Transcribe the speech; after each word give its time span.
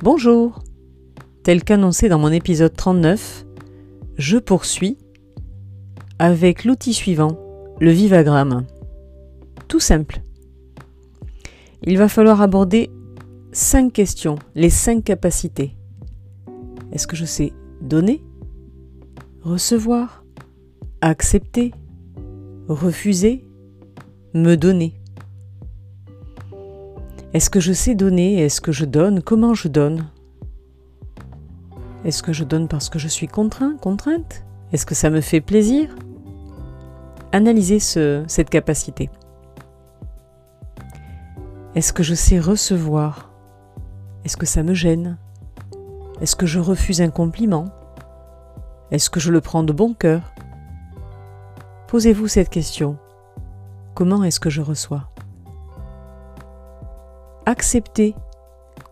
Bonjour 0.00 0.62
Tel 1.42 1.64
qu'annoncé 1.64 2.08
dans 2.08 2.20
mon 2.20 2.30
épisode 2.30 2.72
39, 2.72 3.44
je 4.16 4.38
poursuis 4.38 4.96
avec 6.20 6.64
l'outil 6.64 6.94
suivant, 6.94 7.36
le 7.80 7.90
vivagramme. 7.90 8.64
Tout 9.66 9.80
simple. 9.80 10.20
Il 11.82 11.98
va 11.98 12.08
falloir 12.08 12.42
aborder 12.42 12.90
cinq 13.50 13.92
questions, 13.92 14.36
les 14.54 14.70
cinq 14.70 15.02
capacités. 15.02 15.74
Est-ce 16.92 17.08
que 17.08 17.16
je 17.16 17.24
sais 17.24 17.52
donner, 17.80 18.22
recevoir, 19.42 20.24
accepter, 21.00 21.72
refuser, 22.68 23.44
me 24.32 24.54
donner? 24.54 24.97
Est-ce 27.34 27.50
que 27.50 27.60
je 27.60 27.72
sais 27.72 27.94
donner? 27.94 28.42
Est-ce 28.42 28.60
que 28.60 28.72
je 28.72 28.84
donne? 28.86 29.22
Comment 29.22 29.54
je 29.54 29.68
donne? 29.68 30.06
Est-ce 32.04 32.22
que 32.22 32.32
je 32.32 32.44
donne 32.44 32.68
parce 32.68 32.88
que 32.88 32.98
je 32.98 33.08
suis 33.08 33.28
contraint, 33.28 33.76
contrainte? 33.76 34.44
Est-ce 34.72 34.86
que 34.86 34.94
ça 34.94 35.10
me 35.10 35.20
fait 35.20 35.40
plaisir? 35.40 35.94
Analysez 37.32 37.80
cette 37.80 38.48
capacité. 38.48 39.10
Est-ce 41.74 41.92
que 41.92 42.02
je 42.02 42.14
sais 42.14 42.40
recevoir? 42.40 43.30
Est-ce 44.24 44.38
que 44.38 44.46
ça 44.46 44.62
me 44.62 44.72
gêne? 44.72 45.18
Est-ce 46.22 46.34
que 46.34 46.46
je 46.46 46.58
refuse 46.58 47.02
un 47.02 47.10
compliment? 47.10 47.66
Est-ce 48.90 49.10
que 49.10 49.20
je 49.20 49.30
le 49.30 49.42
prends 49.42 49.62
de 49.62 49.72
bon 49.72 49.92
cœur? 49.92 50.32
Posez-vous 51.88 52.26
cette 52.26 52.48
question. 52.48 52.96
Comment 53.94 54.24
est-ce 54.24 54.40
que 54.40 54.50
je 54.50 54.62
reçois? 54.62 55.10
Acceptez. 57.50 58.14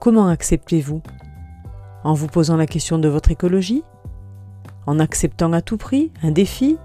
Comment 0.00 0.28
acceptez-vous? 0.28 1.02
En 2.04 2.14
vous 2.14 2.26
posant 2.26 2.56
la 2.56 2.66
question 2.66 2.98
de 2.98 3.06
votre 3.06 3.30
écologie? 3.30 3.82
En 4.86 4.98
acceptant 4.98 5.52
à 5.52 5.60
tout 5.60 5.76
prix 5.76 6.10
un 6.22 6.30
défi? 6.30 6.78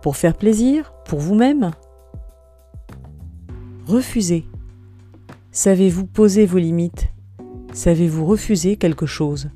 Pour 0.00 0.16
faire 0.16 0.34
plaisir 0.34 0.94
Pour 1.04 1.18
vous-même? 1.18 1.72
Refusez. 3.86 4.46
Savez-vous 5.52 6.06
poser 6.06 6.46
vos 6.46 6.56
limites? 6.56 7.12
Savez-vous 7.74 8.24
refuser 8.24 8.76
quelque 8.76 9.04
chose? 9.04 9.50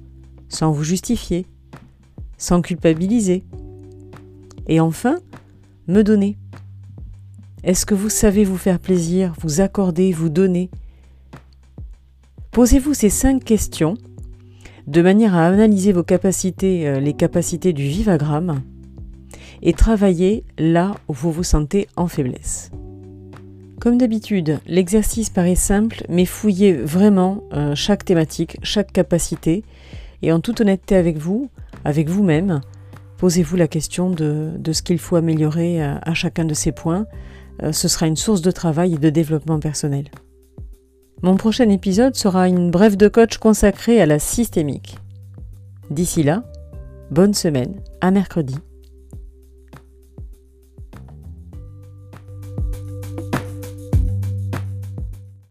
Sans 0.50 0.72
vous 0.72 0.84
justifier, 0.84 1.46
sans 2.36 2.60
culpabiliser? 2.60 3.44
Et 4.66 4.78
enfin, 4.78 5.20
me 5.88 6.02
donner. 6.02 6.36
Est-ce 7.62 7.86
que 7.86 7.94
vous 7.94 8.10
savez 8.10 8.44
vous 8.44 8.58
faire 8.58 8.78
plaisir, 8.78 9.32
vous 9.40 9.62
accorder, 9.62 10.12
vous 10.12 10.28
donner? 10.28 10.68
Posez-vous 12.54 12.94
ces 12.94 13.10
cinq 13.10 13.42
questions 13.42 13.94
de 14.86 15.02
manière 15.02 15.34
à 15.34 15.44
analyser 15.44 15.90
vos 15.90 16.04
capacités, 16.04 16.86
euh, 16.86 17.00
les 17.00 17.12
capacités 17.12 17.72
du 17.72 17.82
vivagramme, 17.82 18.62
et 19.60 19.72
travailler 19.72 20.44
là 20.56 20.94
où 21.08 21.14
vous 21.14 21.32
vous 21.32 21.42
sentez 21.42 21.88
en 21.96 22.06
faiblesse. 22.06 22.70
Comme 23.80 23.98
d'habitude, 23.98 24.60
l'exercice 24.68 25.30
paraît 25.30 25.56
simple, 25.56 26.04
mais 26.08 26.26
fouillez 26.26 26.74
vraiment 26.74 27.42
euh, 27.52 27.74
chaque 27.74 28.04
thématique, 28.04 28.56
chaque 28.62 28.92
capacité, 28.92 29.64
et 30.22 30.30
en 30.30 30.38
toute 30.38 30.60
honnêteté 30.60 30.94
avec 30.94 31.18
vous, 31.18 31.50
avec 31.84 32.08
vous-même, 32.08 32.60
posez-vous 33.16 33.56
la 33.56 33.66
question 33.66 34.10
de, 34.10 34.52
ce 34.72 34.82
qu'il 34.82 35.00
faut 35.00 35.16
améliorer 35.16 35.82
à, 35.82 35.98
à, 36.02 36.14
chacun 36.14 36.44
de 36.44 36.54
ces 36.54 36.70
points. 36.70 37.06
Euh, 37.64 37.72
ce 37.72 37.88
sera 37.88 38.06
une 38.06 38.14
source 38.14 38.42
de 38.42 38.52
travail 38.52 38.94
et 38.94 38.98
de 38.98 39.10
développement 39.10 39.58
personnel. 39.58 40.04
Mon 41.24 41.38
prochain 41.38 41.70
épisode 41.70 42.16
sera 42.16 42.48
une 42.48 42.70
brève 42.70 42.98
de 42.98 43.08
coach 43.08 43.38
consacrée 43.38 43.98
à 43.98 44.04
la 44.04 44.18
systémique. 44.18 44.98
D'ici 45.88 46.22
là, 46.22 46.44
bonne 47.10 47.32
semaine, 47.32 47.80
à 48.02 48.10
mercredi 48.10 48.56